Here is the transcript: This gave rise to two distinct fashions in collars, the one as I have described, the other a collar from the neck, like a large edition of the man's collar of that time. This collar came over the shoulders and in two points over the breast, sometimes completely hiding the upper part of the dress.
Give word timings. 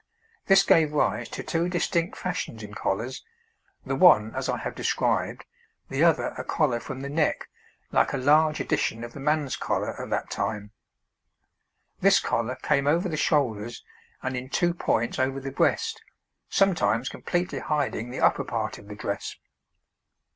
This 0.47 0.63
gave 0.63 0.93
rise 0.93 1.29
to 1.29 1.43
two 1.43 1.69
distinct 1.69 2.17
fashions 2.17 2.63
in 2.63 2.73
collars, 2.73 3.23
the 3.85 3.95
one 3.95 4.33
as 4.33 4.49
I 4.49 4.57
have 4.57 4.73
described, 4.73 5.45
the 5.89 6.03
other 6.03 6.29
a 6.39 6.43
collar 6.43 6.79
from 6.79 7.01
the 7.01 7.07
neck, 7.09 7.47
like 7.91 8.11
a 8.11 8.17
large 8.17 8.59
edition 8.59 9.03
of 9.03 9.13
the 9.13 9.19
man's 9.19 9.55
collar 9.55 9.91
of 9.91 10.09
that 10.09 10.31
time. 10.31 10.71
This 11.99 12.19
collar 12.19 12.55
came 12.63 12.87
over 12.87 13.07
the 13.07 13.15
shoulders 13.15 13.83
and 14.23 14.35
in 14.35 14.49
two 14.49 14.73
points 14.73 15.19
over 15.19 15.39
the 15.39 15.51
breast, 15.51 16.01
sometimes 16.49 17.07
completely 17.07 17.59
hiding 17.59 18.09
the 18.09 18.21
upper 18.21 18.43
part 18.43 18.79
of 18.79 18.87
the 18.87 18.95
dress. 18.95 19.35